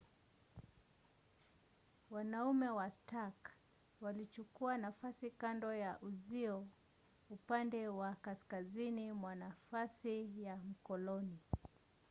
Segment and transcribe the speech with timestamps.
[2.09, 3.51] wanaume wa stark
[4.01, 6.67] walichukua nafasi kando ya uzio
[7.29, 11.39] upande wa kaskazini mwa nafasi ya mkoloni